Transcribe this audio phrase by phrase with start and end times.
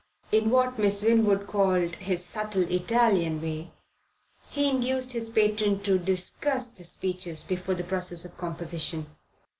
[0.31, 3.69] In what Miss Winwood called his subtle Italian way,
[4.49, 9.05] he induced his patron to discuss the speeches before the process of composition.